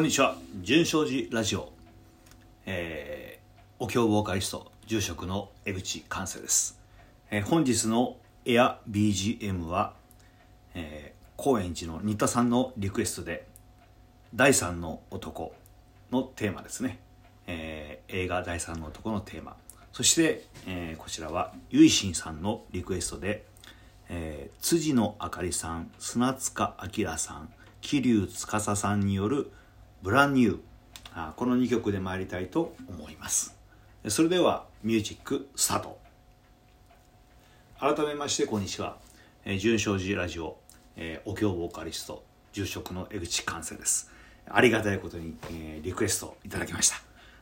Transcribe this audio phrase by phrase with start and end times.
[0.00, 0.34] こんにちは。
[0.62, 1.70] 純正寺ラジオ、
[2.64, 6.80] えー、お経ボーカリスト住職の江口寛生です、
[7.30, 8.16] えー、本日の
[8.46, 9.92] エア BGM は、
[10.74, 13.46] えー、高円寺の新田さんのリクエストで
[14.34, 15.52] 第三の男
[16.10, 16.98] のテーマですね、
[17.46, 19.54] えー、映画第三の男のテーマ。
[19.92, 23.44] そして、えー、こちらはゆいしんさんのリクエストで、
[24.08, 29.52] えー、辻野あかりさん砂塚明さん桐生司さんによる
[30.02, 30.60] 「ブランニュー」
[31.12, 33.56] あこの2曲で参りたいと思います。
[34.08, 35.98] それではミュージックスタート
[37.78, 38.98] 改めましてこんにちは、
[39.44, 40.58] えー、純正寺ラジオ、
[40.96, 44.10] え、お経ボーカリスト住職の江口寛生です。
[44.48, 46.96] ありがたいことに、え、リクエストいただきました。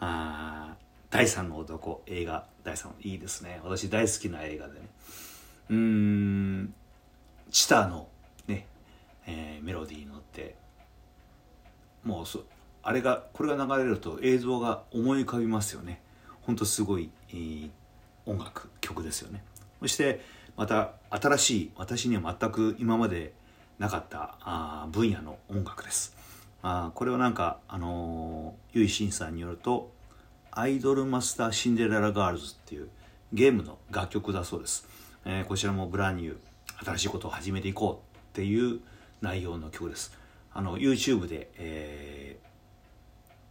[0.00, 0.76] あ
[1.10, 3.60] 第三の男映画第三いいですね。
[3.64, 4.88] 私大好きな映画でね。
[5.70, 6.74] うん
[7.50, 8.08] チターの
[8.46, 8.66] ね、
[9.26, 10.56] えー、メロディーに乗って
[12.04, 12.44] もうそ
[12.82, 16.00] あれがこれが流れると映像が思い浮かびますよね。
[16.42, 17.70] ほんとすごい、えー、
[18.26, 19.44] 音楽曲ですよね。
[19.80, 20.20] そして
[20.56, 23.32] また新しい私には全く今まで
[23.78, 26.16] なかったあ分野の音楽です。
[26.62, 29.92] あこれはなんかあのー、ゆいしんさんによると
[30.50, 32.88] アイドルマスターシンデレラガールズっていう
[33.32, 34.86] ゲームの楽曲だそうです、
[35.24, 36.36] えー、こちらもブランニュー
[36.84, 38.80] 新しいことを始めていこうっていう
[39.20, 40.19] 内容の曲です。
[40.52, 42.36] あの YouTube で、え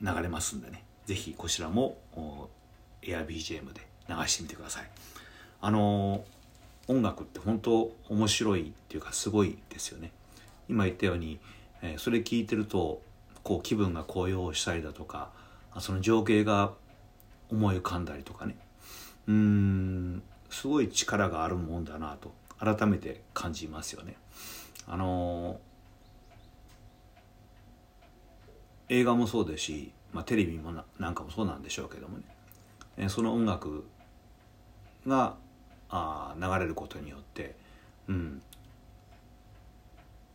[0.02, 0.83] ー、流れますんでね。
[1.06, 1.97] 是非こちらも
[3.02, 4.89] AirBGM で流してみてください。
[5.61, 6.23] あの
[6.88, 10.11] 音楽って本当面白いっていうかすごいですよね。
[10.67, 11.39] 今言ったように、
[11.81, 13.02] えー、それ聞いてると
[13.44, 15.31] こう気分が高揚したりだとか
[15.80, 16.73] その情景が
[17.50, 18.56] 思い浮かんだりとかね。
[19.28, 24.16] うんすごい力があるもんだなと改めて感じますよね。
[24.88, 25.59] あの
[28.89, 32.23] 映画もそうですし、まあ、テレビもなんかもそうなんでしょうけどもね、
[32.97, 33.85] えその音楽
[35.07, 35.35] が
[35.89, 37.55] あ流れることによって、
[38.07, 38.41] うん、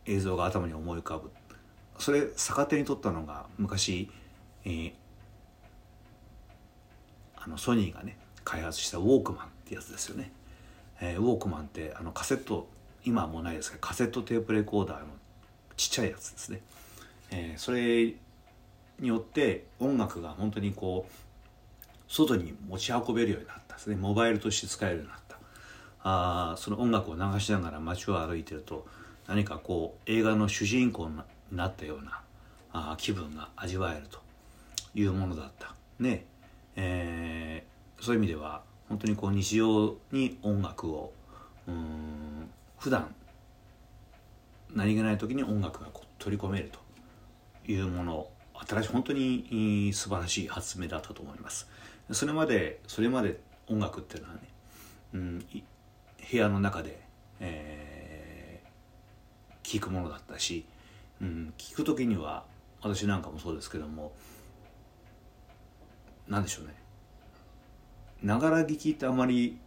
[0.05, 1.31] 映像が頭に思い浮かぶ。
[1.97, 4.09] それ逆手に取ったのが昔、
[4.65, 4.93] えー、
[7.37, 10.31] あのソニーがね開発したウォークマンってやつですよね、
[10.99, 12.67] えー、ウォークマンってあのカセット
[13.05, 15.05] 今はもうないですけどカセットテープレコーダーの
[15.77, 16.61] ちっちゃいやつですね、
[17.31, 18.13] えー、それ
[18.99, 21.11] によって音楽が本当にこう
[22.07, 23.95] 外に持ち運べるようになったですね。
[23.95, 25.37] モバイルとして使えるようになった。
[26.07, 28.85] あその音楽を流しながら街を歩いてると
[29.27, 31.19] 何かこう映画の主人公に
[31.51, 32.21] なったような
[32.71, 34.19] あ気分が味わえると
[34.93, 35.73] いうものだった。
[35.99, 36.25] ね。
[36.75, 41.13] えー、そういう意味では本当にこう日常に音楽を
[41.67, 43.15] うん普段
[44.73, 48.27] 何気ない時に音楽がこう取り込めるというもの
[48.67, 51.67] 新しい本当に素晴らしい発明だったと思います。
[52.11, 54.41] それまでそれまで音楽っていうのはね、
[55.13, 57.01] うん、部屋の中で、
[57.39, 60.65] えー、聞くものだったし、
[61.21, 62.45] うん、聞く時には
[62.81, 64.13] 私なんかもそうですけども
[66.27, 66.75] 何でしょうね。
[68.23, 69.59] ながら聞きってあまり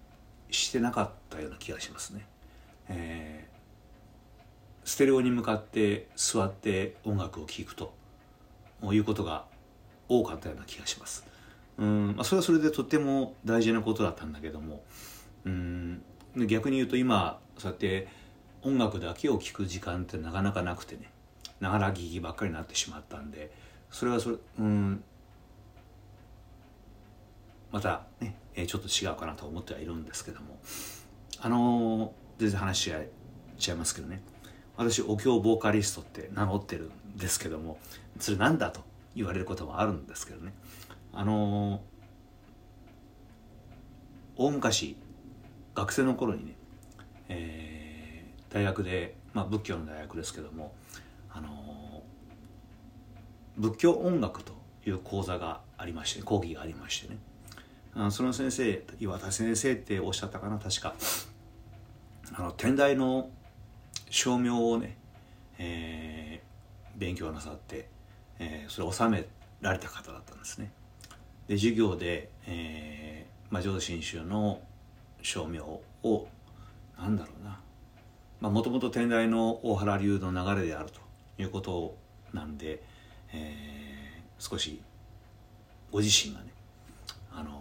[0.51, 2.27] してなかったような気がしますね。
[2.89, 7.98] えー、ステレオに向かって座って音楽を聴くと。
[8.93, 9.45] いうことが
[10.09, 11.27] 多かったような気がします。
[11.79, 14.83] うんまあ、それはそれでとっても大事なことだったんだけども。
[15.45, 16.03] うん
[16.47, 18.09] 逆に言うと今そうやって
[18.63, 21.11] 音楽だけを聴く時間ってなかなかなくてね。
[21.61, 23.53] ながら聞きばっかりになってしまったんで。
[23.91, 25.03] それはそれうん
[27.73, 28.35] またね、
[28.67, 30.59] ちょっと違うかなと思ってはいるんですけども。
[31.41, 32.11] あのー、
[32.41, 32.93] 全然話し
[33.59, 34.23] ちゃいますけどね。
[34.79, 37.79] 私お経ボーカリストって名乗ってるんですけども
[38.21, 38.81] それなんだと
[39.15, 40.55] 言われることもあるんですけどね。
[41.13, 41.81] あのー、
[44.37, 44.97] 大昔
[45.75, 46.55] 学生の頃にね、
[47.29, 50.73] えー、大学で、まあ、仏教の大学ですけども、
[51.33, 54.53] あのー、仏教音楽と
[54.87, 57.19] いう講座がありまして講義がありましてね。
[57.97, 60.95] あその先生岩田先生っておっしゃったかな確か。
[62.35, 63.31] あの天台の
[64.11, 64.97] 照明をね、
[65.59, 67.89] えー、勉強なさって、
[68.39, 69.27] えー、それを収め
[69.61, 70.71] られた方だったんですね
[71.49, 74.61] で授業で、えーまあ、浄土真宗の
[75.23, 76.29] 照明を
[76.99, 77.45] なんだろう
[78.43, 81.01] なもともと天台の大原流の流れであると
[81.43, 81.97] いうこと
[82.33, 82.83] なんで、
[83.33, 84.81] えー、少し
[85.91, 86.47] ご自身がね
[87.33, 87.61] あの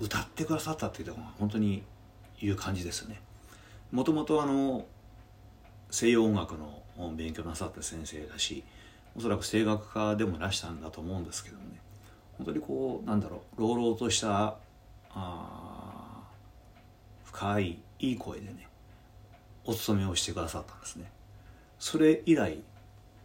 [0.00, 1.82] 歌ってくださったっていうのは本当に
[2.40, 3.20] いう感じですね。
[3.90, 4.84] もともとあの
[5.90, 6.82] 西洋音楽の
[7.16, 8.64] 勉強なさった先生だし
[9.16, 11.80] おそらく声楽家でもいらしたんだと思うんですけどもね。
[12.36, 14.56] 本当にこうなんだろう朗々とした
[15.10, 16.22] あ
[17.24, 18.68] 深いいい声でね
[19.64, 21.10] お勤めをしてくださったんですね。
[21.78, 22.58] それ以来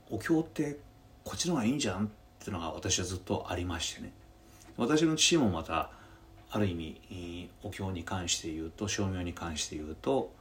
[0.09, 0.77] お経って
[1.23, 2.07] こっちの方がいいんじゃんっ
[2.39, 4.11] ていうのが私はずっとありましてね。
[4.77, 5.91] 私の父もまた
[6.49, 10.31] ある意味お経に関して言うと照明に関して言うと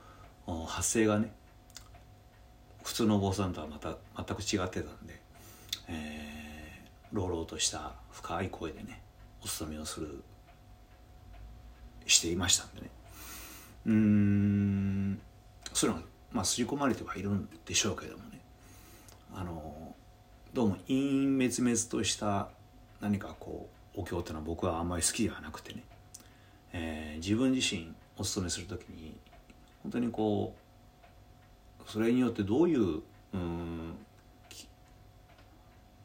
[0.47, 1.33] 発声がね
[2.83, 5.21] 普通のお坊さんとはまた全く違ってたんで、
[5.89, 9.00] えー、朗々とした深い声でね
[9.43, 10.23] お勤めをする
[12.06, 12.91] していましたんでね。
[13.85, 15.21] うん
[15.73, 18.41] そういうのがまあ刷り込まれてはいるんでしょうけどもね。
[19.35, 19.94] あの
[20.53, 22.49] どうも陰滅滅とした
[23.00, 25.83] 何かこうお経っていうのは僕はあんまり好きではなくてね、
[26.73, 29.17] えー、自分自身お勤めする時に
[29.82, 30.55] 本当にこ
[31.87, 33.02] うそれによってどういう
[33.34, 33.94] うん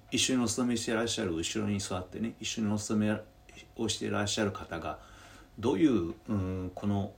[0.09, 3.19] 一緒にお勤めしていらっしゃる後ろに座ってね一緒にお勤め
[3.75, 4.99] をしていらっしゃる方が
[5.59, 7.11] どういううんこの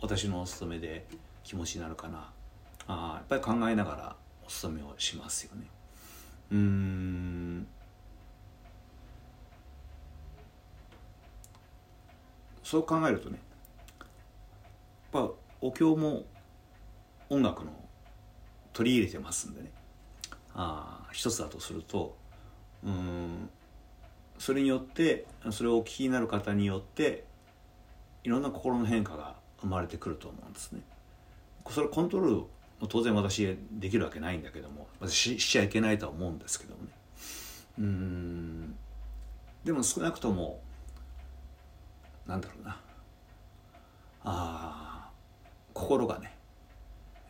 [0.00, 1.06] 私のお勤めで
[1.44, 2.30] 気持ちになるかな
[2.88, 5.66] あやっぱり考えながらお勤めをしますよね。
[6.50, 7.66] うん
[12.62, 13.38] そう考えるとね
[15.12, 15.30] やっぱ
[15.64, 16.26] お経も
[17.30, 17.72] 音楽の
[18.74, 19.72] 取り入れてますんでね。
[20.52, 22.18] あ一つだとすると
[22.84, 23.48] うん
[24.38, 27.24] それによってそれをお聞きになる方によって
[28.24, 30.82] いろんな心の変化が生まれてくると思うんですね。
[31.70, 32.46] それコントロールも
[32.86, 36.90] 当然私できるわけないんだけども私しちゃいけないとは思うんですけどもね。
[37.78, 38.76] うん
[39.64, 40.60] でも少なくとも
[42.26, 42.80] なんだろうな。
[44.26, 44.93] あ
[45.74, 46.32] 心がね、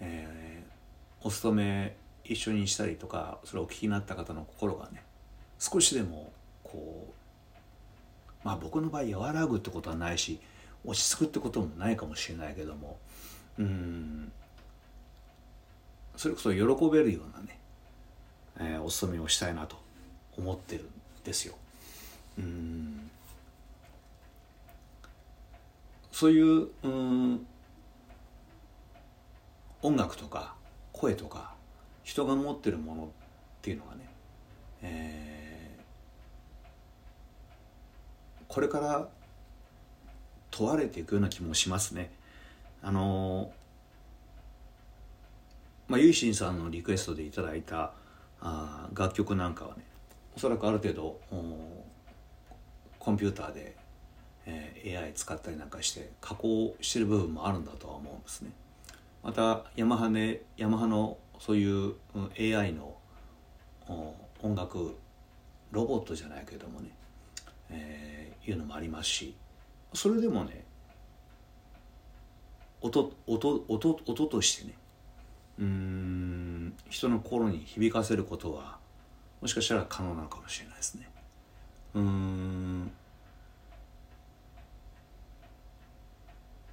[0.01, 5.03] えー、お勤め一緒にしたりとかそれをお聞きになった方の心がね
[5.59, 6.33] 少しでも
[6.63, 10.39] こうまあ僕の場合和らぐってことはないし
[10.85, 12.99] 落ち着くってこともないかもしれないけども
[13.59, 14.33] うん
[16.17, 16.61] それこそ喜
[16.93, 17.59] べるようなね、
[18.61, 19.77] えー、お勤めをしたいなと
[20.37, 20.89] 思ってるん
[21.25, 21.55] ですよ。
[22.39, 23.11] うん
[26.13, 27.47] そういううん
[29.85, 30.55] 音楽とか
[30.93, 31.53] 声とか
[32.05, 33.07] 人が持ってるものっ
[33.61, 34.01] ていうのがね、
[34.81, 39.07] えー、これから
[40.51, 42.11] 問われていくような気もしますね。
[42.83, 43.53] あの
[45.87, 47.93] まあ、ゆいしんさんのリクエストでいただいた
[48.41, 49.83] あ楽曲なんかはね
[50.35, 51.21] おそらくある程度
[52.99, 53.77] コンピューターで、
[54.47, 58.51] えー、AI 使ったりなんかして加工してる部分もあるんだとは思うんですね。
[59.25, 61.95] またヤマハねヤマハのそういう、
[62.39, 62.95] AI の
[64.43, 64.97] 音楽
[65.73, 66.91] ロボットじゃないけどもね、
[67.71, 69.35] えー、いうのもありますし
[69.95, 70.65] それでもね
[72.83, 74.75] 音音音音としてね
[75.59, 78.77] うん人の心に響かせることは
[79.41, 81.09] もしかしたら可能なのかもしれないですね。
[81.95, 82.91] うん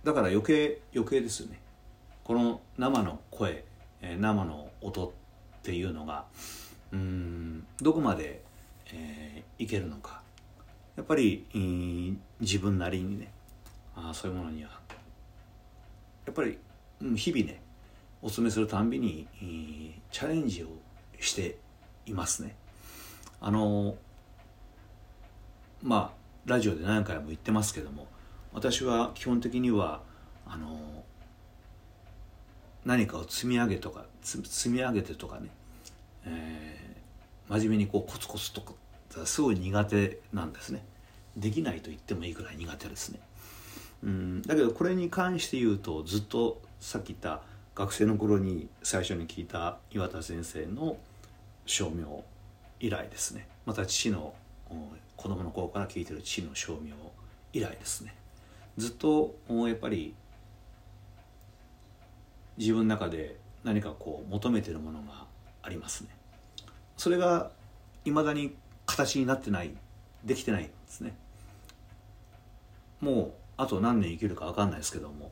[0.04, 1.60] だから余計余計ですよね。
[2.24, 3.64] この生の声
[4.02, 5.12] 生の音っ
[5.64, 6.26] ていうのが
[6.92, 8.44] うんどこまで、
[8.94, 10.22] えー、いけるのか
[10.96, 11.46] やっぱり
[12.40, 13.32] 自分なりにね
[13.96, 14.70] あそういうものには
[16.26, 16.58] やっぱり、
[17.16, 17.62] 日々ね
[18.22, 19.28] お勧めするたんびに
[20.12, 20.68] チャレンジを
[21.20, 21.58] して
[22.06, 22.56] いますね。
[23.40, 23.96] あの
[25.82, 28.08] まあラジオで何回も言ってますけども
[28.54, 30.04] 私は基本的には
[30.46, 31.04] あの
[32.86, 35.50] 何かを積み上げとか積み上げてとかね、
[36.26, 38.74] えー、真面目にこうコツコツとか
[39.26, 40.84] すごい苦手なんですね。
[41.38, 43.20] できないと言ってもいいくらい苦手ですね。
[44.04, 47.42] うんだけどこれに関して言うとずっとさっき言った
[47.76, 50.98] 学生の頃に最初に聞いた岩田先生の
[51.66, 52.04] 称名
[52.80, 53.48] 以来ですね。
[53.66, 54.34] また父の
[55.16, 56.92] 子供の頃から聞いてる父の称名
[57.54, 58.16] 以来ですね。
[58.78, 60.16] ずっとやっぱり
[62.58, 65.26] 自分の中で何かこう求めてるものが
[65.62, 66.10] ありますね。
[66.98, 67.52] それが
[68.06, 68.56] いまだに
[68.86, 69.72] 形になってない
[70.24, 71.16] できてないんですね。
[73.00, 75.32] もうあと何年生きるか分かんないですけども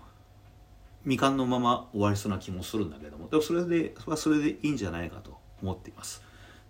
[1.03, 6.21] 未完のまま終わりそうな気もするんだけどもでもそれでそれはそれでいいんじゃないかと思っています、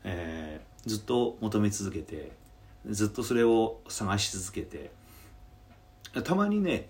[0.04, 2.32] えー、ずっと求め続けて
[2.86, 4.92] ずっとそれを探し続けて
[6.24, 6.90] たまにね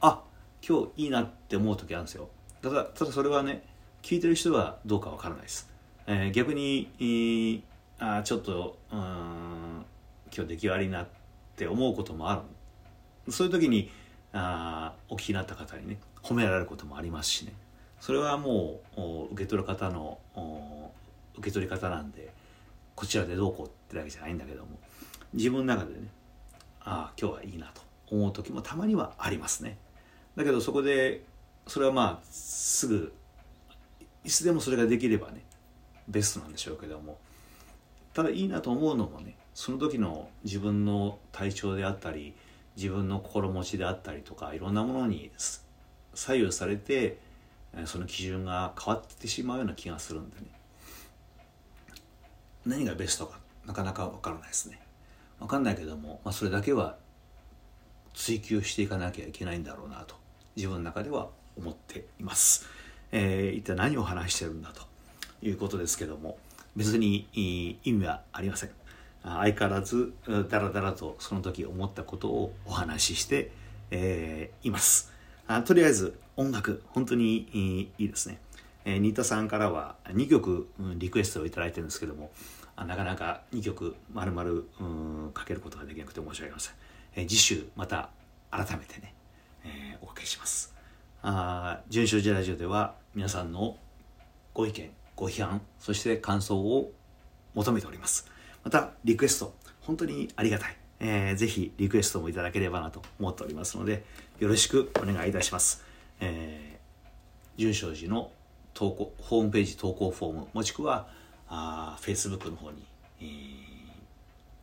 [0.00, 0.22] あ
[0.66, 2.28] 今日いいなって思う時あるんですよ。
[2.62, 3.62] ただただそれはね
[4.02, 5.68] 聞いてる人はどうかわからないです、
[6.06, 7.62] えー、逆に、えー、
[7.98, 9.84] あちょっとうん
[10.34, 11.06] 今日出来悪いなっ
[11.56, 12.42] て思うこともあ
[13.26, 13.90] るそういう時に
[14.32, 17.52] あお聞きになった方にね褒められることもありますしね。
[18.00, 20.18] それはもう受け取る方の
[21.36, 22.30] 受け取り方なんで
[22.94, 24.68] こちらでどうこうってわけじゃないんだけども
[25.32, 26.08] 自分の中でね
[26.80, 29.78] ああ今日はいいなと思う時もたまにはありますね。
[30.36, 31.22] だけどそこで
[31.66, 33.12] それはまあすぐ
[34.24, 35.42] いつでもそれができればね
[36.08, 37.18] ベストなんでしょうけども。
[38.12, 42.34] ただいいなと思うのもねその時の自分の体調であったり
[42.74, 45.30] 自分の心持ちであったりとかいろんなものに
[46.14, 47.18] 左右されて
[47.84, 50.46] その基準が変わってしまうような気がするんでね。
[52.64, 54.80] 何がベストかなかなか分からないですね。
[55.38, 56.96] 分かんないけども、まあ、それだけは
[58.14, 60.16] 追求していかなきゃいけないんだろうなと
[60.56, 62.66] 自分の中では思っています、
[63.12, 64.82] えー、一体何を話してるんだと
[65.42, 66.38] いうことですけども
[66.76, 67.26] 別に
[67.84, 68.70] 意味はありません。
[69.24, 70.12] 相変わらず
[70.48, 73.50] だらだらとその時思ったことをお話しして、
[73.90, 75.12] えー、います。
[75.48, 78.38] あとりあえず音楽本当にいいですね、
[78.84, 82.30] えー、新田さんからは2曲リクエストを頂いてるんですけども
[82.76, 86.74] なかなか2曲丸々かけることができなくて申し訳ありません、
[87.14, 88.10] えー、次週また
[88.50, 89.14] 改めてね、
[89.64, 90.75] えー、おかけします。
[91.22, 93.76] あ純正寺ラジオでは皆さんの
[94.54, 96.92] ご意見ご批判そして感想を
[97.54, 98.30] 求めております。
[98.62, 104.04] またリクエスト本当にありがたい、えー、ぜひリクエストもいただければなと思っておりますので
[104.40, 105.84] よろしくお願いいたします、
[106.20, 108.32] えー、純正寺の
[108.74, 111.06] 投稿ホームページ投稿フォームもしくは
[111.48, 112.84] あ Facebook の方に、
[113.20, 113.26] えー、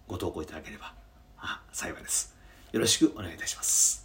[0.08, 0.94] ご投稿いただければ
[1.38, 2.36] あ幸いです。
[2.74, 4.03] よろしくお願いいたします。